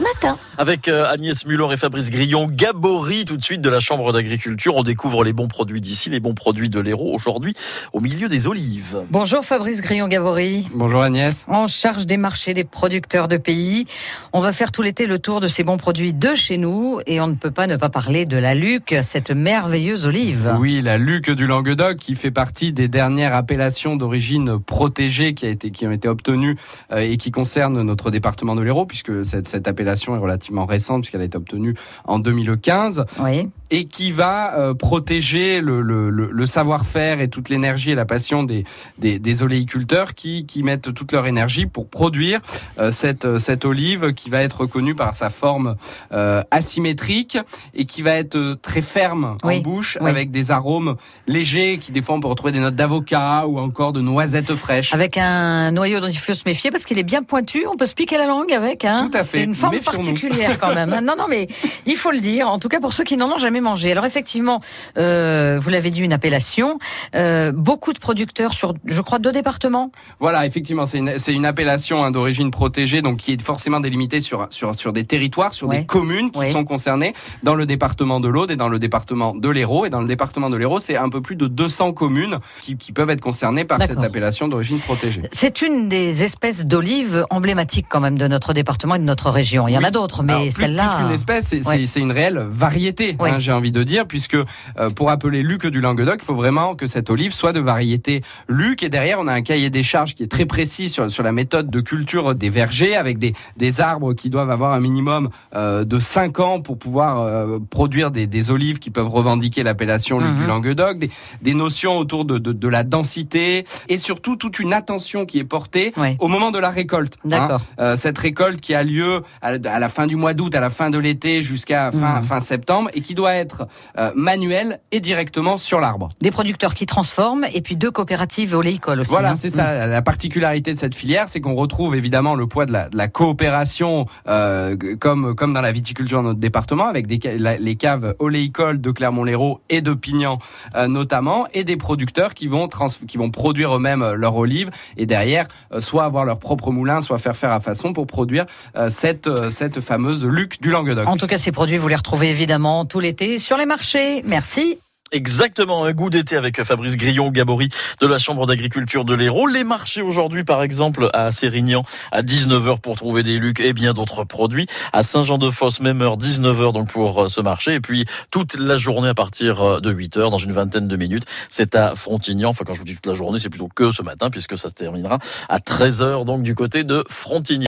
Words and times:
matin. 0.00 0.36
Avec 0.58 0.88
euh, 0.88 1.06
Agnès 1.06 1.46
Muller 1.46 1.66
et 1.72 1.76
Fabrice 1.76 2.10
Grillon, 2.10 2.46
Gabory 2.50 3.24
tout 3.24 3.36
de 3.36 3.42
suite 3.42 3.60
de 3.60 3.68
la 3.68 3.80
Chambre 3.80 4.12
d'agriculture. 4.12 4.76
On 4.76 4.82
découvre 4.82 5.22
les 5.24 5.32
bons 5.32 5.46
produits 5.46 5.80
d'ici, 5.80 6.10
les 6.10 6.20
bons 6.20 6.34
produits 6.34 6.68
de 6.68 6.80
l'Hérault 6.80 7.14
aujourd'hui 7.14 7.54
au 7.92 8.00
milieu 8.00 8.28
des 8.28 8.46
olives. 8.46 9.02
Bonjour 9.10 9.44
Fabrice 9.44 9.80
Grillon-Gabory. 9.80 10.68
Bonjour 10.74 11.02
Agnès. 11.02 11.44
En 11.48 11.68
charge 11.68 12.06
des 12.06 12.16
marchés 12.16 12.54
des 12.54 12.64
producteurs 12.64 13.28
de 13.28 13.36
pays. 13.36 13.86
On 14.32 14.40
va 14.40 14.52
faire 14.52 14.72
tout 14.72 14.82
l'été 14.82 15.06
le 15.06 15.18
tour 15.18 15.40
de 15.40 15.48
ces 15.48 15.62
bons 15.62 15.76
produits 15.76 16.12
de 16.12 16.34
chez 16.34 16.58
nous 16.58 17.00
et 17.06 17.20
on 17.20 17.28
ne 17.28 17.34
peut 17.34 17.50
pas 17.50 17.66
ne 17.66 17.76
pas 17.76 17.88
parler 17.88 18.26
de 18.26 18.36
la 18.36 18.54
Luc, 18.54 18.94
cette 19.02 19.30
merveilleuse 19.30 20.06
olive. 20.06 20.56
Oui, 20.58 20.80
la 20.82 20.98
Luc 20.98 21.30
du 21.30 21.46
Languedoc 21.46 21.96
qui 21.96 22.14
fait 22.14 22.30
partie 22.30 22.72
des 22.72 22.88
dernières 22.88 23.34
appellations 23.34 23.96
d'origine 23.96 24.58
protégée 24.58 25.34
qui, 25.34 25.46
a 25.46 25.50
été, 25.50 25.70
qui 25.70 25.86
ont 25.86 25.92
été 25.92 26.08
obtenues 26.08 26.56
euh, 26.92 26.98
et 26.98 27.16
qui 27.16 27.30
concernent 27.30 27.80
notre 27.82 28.10
département 28.10 28.56
de 28.56 28.62
l'Hérault 28.62 28.86
puisque 28.86 29.24
cette, 29.24 29.48
cette 29.48 29.68
appellation 29.68 29.83
est 30.16 30.18
relativement 30.18 30.66
récente 30.66 31.02
puisqu'elle 31.02 31.20
a 31.20 31.24
été 31.24 31.36
obtenue 31.36 31.74
en 32.04 32.18
2015. 32.18 33.06
Oui. 33.20 33.50
Et 33.76 33.86
qui 33.86 34.12
va 34.12 34.56
euh, 34.56 34.72
protéger 34.72 35.60
le, 35.60 35.82
le, 35.82 36.08
le, 36.08 36.28
le 36.30 36.46
savoir-faire 36.46 37.20
et 37.20 37.26
toute 37.26 37.48
l'énergie 37.48 37.90
et 37.90 37.96
la 37.96 38.04
passion 38.04 38.44
des, 38.44 38.64
des, 38.98 39.18
des 39.18 39.42
oléiculteurs 39.42 40.14
qui, 40.14 40.46
qui, 40.46 40.62
mettent 40.62 40.94
toute 40.94 41.10
leur 41.10 41.26
énergie 41.26 41.66
pour 41.66 41.88
produire 41.88 42.38
euh, 42.78 42.92
cette, 42.92 43.38
cette 43.38 43.64
olive 43.64 44.12
qui 44.14 44.30
va 44.30 44.42
être 44.42 44.60
reconnue 44.60 44.94
par 44.94 45.12
sa 45.16 45.28
forme 45.28 45.74
euh, 46.12 46.42
asymétrique 46.52 47.36
et 47.74 47.84
qui 47.84 48.02
va 48.02 48.12
être 48.12 48.56
très 48.62 48.80
ferme 48.80 49.38
Oui, 49.42 49.58
en 49.58 49.60
bouche 49.62 49.98
oui. 50.00 50.08
avec 50.08 50.30
des 50.30 50.52
arômes 50.52 50.94
légers 51.26 51.78
qui 51.80 51.90
des 51.90 52.00
fois 52.00 52.14
on 52.14 52.20
peut 52.20 52.28
retrouver 52.28 52.52
des 52.52 52.60
notes 52.60 52.76
d'avocat 52.76 53.48
ou 53.48 53.58
encore 53.58 53.92
de 53.92 54.00
noisettes 54.00 54.54
fraîches. 54.54 54.94
Avec 54.94 55.18
un 55.18 55.72
noyau 55.72 55.98
dont 55.98 56.06
il 56.06 56.16
faut 56.18 56.34
se 56.34 56.44
méfier 56.46 56.70
parce 56.70 56.84
qu'il 56.84 56.98
est 57.00 57.02
bien 57.14 57.24
pointu, 57.24 57.66
on 57.66 57.76
peut 57.76 57.86
se 57.86 57.94
piquer 57.94 58.18
la 58.18 58.26
langue 58.26 58.52
avec. 58.52 58.84
Hein 58.84 59.08
Tout 59.10 59.18
à 59.18 59.24
fait. 59.24 59.38
C'est 59.38 59.44
une 59.44 59.56
forme 59.56 59.80
particulière 59.80 60.60
quand 60.60 60.72
même. 60.74 60.90
Non, 61.02 61.14
non, 61.18 61.26
mais 61.28 61.48
il 61.86 61.96
faut 61.96 62.12
le 62.12 62.20
dire. 62.20 62.48
En 62.48 62.60
tout 62.60 62.68
cas 62.68 62.78
pour 62.78 62.92
ceux 62.92 63.02
qui 63.02 63.16
n'en 63.16 63.32
ont 63.32 63.38
jamais 63.38 63.63
Alors 63.68 64.04
effectivement, 64.04 64.60
euh, 64.98 65.58
vous 65.60 65.70
l'avez 65.70 65.90
dit, 65.90 66.00
une 66.00 66.12
appellation. 66.12 66.78
Euh, 67.14 67.52
beaucoup 67.52 67.92
de 67.92 67.98
producteurs 67.98 68.52
sur, 68.52 68.74
je 68.84 69.00
crois, 69.00 69.18
deux 69.18 69.32
départements. 69.32 69.90
Voilà, 70.20 70.46
effectivement, 70.46 70.86
c'est 70.86 70.98
une, 70.98 71.12
une 71.28 71.46
appellation 71.46 72.04
hein, 72.04 72.10
d'origine 72.10 72.50
protégée, 72.50 73.02
donc 73.02 73.18
qui 73.18 73.32
est 73.32 73.42
forcément 73.42 73.80
délimitée 73.80 74.20
sur, 74.20 74.46
sur, 74.50 74.74
sur 74.74 74.92
des 74.92 75.04
territoires, 75.04 75.54
sur 75.54 75.68
Ouais. 75.68 75.80
des 75.80 75.86
communes 75.86 76.30
qui 76.30 76.38
Ouais. 76.40 76.50
sont 76.52 76.64
concernées 76.64 77.14
dans 77.42 77.54
le 77.54 77.64
département 77.66 78.20
de 78.20 78.28
l'Aude 78.28 78.50
et 78.50 78.56
dans 78.56 78.68
le 78.68 78.78
département 78.78 79.34
de 79.34 79.48
l'Hérault. 79.48 79.86
Et 79.86 79.90
dans 79.90 80.00
le 80.00 80.06
département 80.06 80.50
de 80.50 80.56
l'Hérault, 80.56 80.80
c'est 80.80 80.96
un 80.96 81.08
peu 81.08 81.20
plus 81.22 81.36
de 81.36 81.46
200 81.46 81.92
communes 81.92 82.38
qui, 82.60 82.76
qui 82.76 82.92
peuvent 82.92 83.10
être 83.10 83.20
concernées 83.20 83.64
par 83.64 83.80
cette 83.82 83.98
appellation 83.98 84.46
d'origine 84.48 84.78
protégée. 84.80 85.22
C'est 85.32 85.62
une 85.62 85.88
des 85.88 86.22
espèces 86.22 86.66
d'olives 86.66 87.24
emblématiques 87.30 87.86
quand 87.88 88.00
même 88.00 88.18
de 88.18 88.28
notre 88.28 88.52
département 88.52 88.96
et 88.96 88.98
de 88.98 89.04
notre 89.04 89.30
région. 89.30 89.68
Il 89.68 89.72
y 89.72 89.76
en 89.76 89.80
Oui. 89.80 89.86
a 89.86 89.90
d'autres, 89.90 90.22
mais 90.22 90.32
Alors, 90.32 90.42
plus, 90.44 90.52
celle-là. 90.52 90.88
plus 90.94 91.02
qu'une 91.04 91.12
espèce, 91.14 91.44
c'est 91.46 91.66
Ouais. 91.66 91.84
une 91.96 92.12
réelle 92.12 92.44
variété, 92.50 93.16
hein, 93.20 93.40
j'ai 93.44 93.52
envie 93.52 93.70
de 93.72 93.82
dire, 93.82 94.06
puisque 94.06 94.34
euh, 94.34 94.90
pour 94.94 95.10
appeler 95.10 95.42
Luc 95.42 95.66
du 95.66 95.80
Languedoc, 95.80 96.16
il 96.20 96.24
faut 96.24 96.34
vraiment 96.34 96.74
que 96.74 96.86
cette 96.86 97.10
olive 97.10 97.32
soit 97.32 97.52
de 97.52 97.60
variété 97.60 98.22
Luc. 98.48 98.82
Et 98.82 98.88
derrière, 98.88 99.18
on 99.20 99.26
a 99.26 99.32
un 99.32 99.42
cahier 99.42 99.70
des 99.70 99.82
charges 99.82 100.14
qui 100.14 100.22
est 100.22 100.30
très 100.30 100.46
précis 100.46 100.88
sur, 100.88 101.10
sur 101.10 101.22
la 101.22 101.32
méthode 101.32 101.70
de 101.70 101.80
culture 101.80 102.34
des 102.34 102.50
vergers, 102.50 102.96
avec 102.96 103.18
des, 103.18 103.34
des 103.56 103.80
arbres 103.80 104.14
qui 104.14 104.30
doivent 104.30 104.50
avoir 104.50 104.72
un 104.72 104.80
minimum 104.80 105.30
euh, 105.54 105.84
de 105.84 105.98
5 105.98 106.40
ans 106.40 106.60
pour 106.60 106.78
pouvoir 106.78 107.20
euh, 107.20 107.58
produire 107.70 108.10
des, 108.10 108.26
des 108.26 108.50
olives 108.50 108.78
qui 108.78 108.90
peuvent 108.90 109.08
revendiquer 109.08 109.62
l'appellation 109.62 110.18
Luc 110.18 110.30
Mhm. 110.30 110.38
du 110.40 110.46
Languedoc, 110.46 110.98
des, 110.98 111.10
des 111.42 111.54
notions 111.54 111.98
autour 111.98 112.24
de, 112.24 112.38
de, 112.38 112.52
de 112.52 112.68
la 112.68 112.82
densité, 112.82 113.64
et 113.88 113.98
surtout 113.98 114.36
toute 114.36 114.58
une 114.58 114.72
attention 114.72 115.26
qui 115.26 115.38
est 115.38 115.44
portée 115.44 115.92
au 116.18 116.28
moment 116.28 116.50
de 116.50 116.58
la 116.58 116.70
récolte. 116.70 117.14
hein. 117.24 117.28
D'accord. 117.28 117.62
Cette 117.96 118.18
récolte 118.18 118.60
qui 118.60 118.74
a 118.74 118.82
lieu 118.82 119.22
à, 119.42 119.48
à 119.64 119.78
la 119.78 119.88
fin 119.88 120.06
du 120.06 120.16
mois 120.16 120.32
d'août, 120.34 120.54
à 120.54 120.60
la 120.60 120.70
fin 120.70 120.90
de 120.90 120.98
l'été, 120.98 121.42
jusqu'à 121.42 121.92
fin, 121.92 122.16
Mhm. 122.20 122.22
fin 122.22 122.40
septembre, 122.40 122.90
et 122.94 123.00
qui 123.00 123.14
doit 123.14 123.33
être 123.36 123.66
euh, 123.98 124.10
manuelle 124.14 124.80
et 124.92 125.00
directement 125.00 125.58
sur 125.58 125.80
l'arbre. 125.80 126.10
Des 126.20 126.30
producteurs 126.30 126.74
qui 126.74 126.86
transforment 126.86 127.46
et 127.52 127.60
puis 127.60 127.76
deux 127.76 127.90
coopératives 127.90 128.54
oléicoles 128.54 129.00
aussi. 129.00 129.10
Voilà, 129.10 129.32
hein. 129.32 129.36
c'est 129.36 129.50
ça. 129.50 129.86
La 129.86 130.02
particularité 130.02 130.72
de 130.74 130.78
cette 130.78 130.94
filière, 130.94 131.28
c'est 131.28 131.40
qu'on 131.40 131.54
retrouve 131.54 131.94
évidemment 131.96 132.34
le 132.34 132.46
poids 132.46 132.66
de 132.66 132.72
la, 132.72 132.88
de 132.88 132.96
la 132.96 133.08
coopération, 133.08 134.06
euh, 134.28 134.76
comme 135.00 135.34
comme 135.34 135.52
dans 135.52 135.60
la 135.60 135.72
viticulture 135.72 136.18
dans 136.18 136.28
notre 136.30 136.40
département, 136.40 136.86
avec 136.86 137.06
des, 137.06 137.18
ca- 137.22 137.36
la- 137.38 137.56
les 137.58 137.74
caves 137.76 138.14
oléicoles 138.18 138.80
de 138.80 138.90
Clermont-Lérault 138.90 139.60
et 139.68 139.80
de 139.80 139.92
Pignan 139.94 140.38
euh, 140.76 140.86
notamment, 140.88 141.46
et 141.52 141.64
des 141.64 141.76
producteurs 141.76 142.34
qui 142.34 142.46
vont 142.48 142.68
trans- 142.68 142.88
qui 143.08 143.16
vont 143.18 143.30
produire 143.30 143.76
eux-mêmes 143.76 144.12
leur 144.14 144.36
olive 144.36 144.70
et 144.96 145.06
derrière 145.06 145.46
euh, 145.72 145.80
soit 145.80 146.04
avoir 146.04 146.24
leur 146.24 146.38
propre 146.38 146.70
moulin, 146.70 147.00
soit 147.00 147.18
faire 147.18 147.36
faire 147.36 147.52
à 147.52 147.60
façon 147.60 147.92
pour 147.92 148.06
produire 148.06 148.46
cette 148.88 149.28
cette 149.50 149.80
fameuse 149.80 150.24
Luc 150.24 150.60
du 150.60 150.70
Languedoc. 150.70 151.06
En 151.06 151.16
tout 151.16 151.26
cas, 151.26 151.38
ces 151.38 151.52
produits, 151.52 151.76
vous 151.78 151.88
les 151.88 151.96
retrouvez 151.96 152.30
évidemment 152.30 152.84
tout 152.84 153.00
l'été 153.00 153.23
sur 153.38 153.56
les 153.56 153.66
marchés. 153.66 154.22
Merci. 154.24 154.78
Exactement, 155.14 155.84
un 155.84 155.92
goût 155.92 156.10
d'été 156.10 156.34
avec 156.34 156.60
Fabrice 156.64 156.96
Grillon, 156.96 157.30
Gabory 157.30 157.68
de 158.00 158.06
la 158.08 158.18
Chambre 158.18 158.46
d'agriculture 158.46 159.04
de 159.04 159.14
l'Hérault. 159.14 159.46
Les 159.46 159.62
marchés 159.62 160.02
aujourd'hui, 160.02 160.42
par 160.42 160.60
exemple, 160.60 161.08
à 161.12 161.30
Sérignan, 161.30 161.84
à 162.10 162.22
19h 162.22 162.80
pour 162.80 162.96
trouver 162.96 163.22
des 163.22 163.38
lucs 163.38 163.60
et 163.60 163.72
bien 163.74 163.92
d'autres 163.92 164.24
produits. 164.24 164.66
À 164.92 165.04
Saint-Jean-de-Fosse, 165.04 165.78
même 165.78 166.02
heure, 166.02 166.18
19h 166.18 166.72
donc 166.72 166.88
pour 166.88 167.22
euh, 167.22 167.28
ce 167.28 167.40
marché. 167.40 167.74
Et 167.74 167.80
puis, 167.80 168.06
toute 168.32 168.58
la 168.58 168.76
journée 168.76 169.06
à 169.06 169.14
partir 169.14 169.62
euh, 169.62 169.80
de 169.80 169.94
8h, 169.94 170.30
dans 170.30 170.38
une 170.38 170.52
vingtaine 170.52 170.88
de 170.88 170.96
minutes, 170.96 171.26
c'est 171.48 171.76
à 171.76 171.94
Frontignan. 171.94 172.48
Enfin, 172.48 172.64
quand 172.66 172.74
je 172.74 172.80
vous 172.80 172.84
dis 172.84 172.96
toute 172.96 173.06
la 173.06 173.14
journée, 173.14 173.38
c'est 173.38 173.50
plutôt 173.50 173.68
que 173.72 173.92
ce 173.92 174.02
matin, 174.02 174.30
puisque 174.30 174.58
ça 174.58 174.68
se 174.68 174.74
terminera 174.74 175.20
à 175.48 175.58
13h, 175.58 176.24
donc 176.24 176.42
du 176.42 176.56
côté 176.56 176.82
de 176.82 177.04
Frontignan. 177.08 177.54